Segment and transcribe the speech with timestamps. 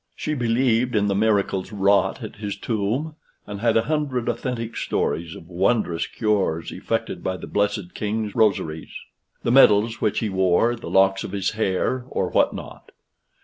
[0.15, 3.15] She believed in the miracles wrought at his tomb,
[3.45, 8.89] and had a hundred authentic stories of wondrous cures effected by the blessed king's rosaries,
[9.43, 12.91] the medals which he wore, the locks of his hair, or what not.